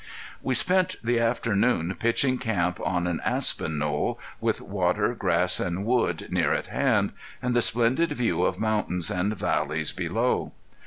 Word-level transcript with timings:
We 0.41 0.55
spent 0.55 0.95
the 1.03 1.19
afternoon 1.19 1.93
pitching 1.99 2.39
camp 2.39 2.79
on 2.83 3.05
an 3.05 3.21
aspen 3.23 3.77
knoll, 3.77 4.19
with 4.39 4.59
water, 4.59 5.13
grass, 5.13 5.59
and 5.59 5.85
wood 5.85 6.27
near 6.31 6.53
at 6.55 6.65
hand, 6.73 7.11
and 7.39 7.55
the 7.55 7.61
splendid 7.61 8.11
view 8.13 8.41
of 8.41 8.59
mountains 8.59 9.11
and 9.11 9.37
valleys 9.37 9.91
below. 9.91 10.53